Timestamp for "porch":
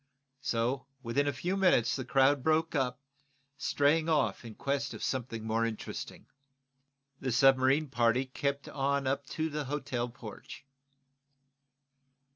10.09-10.65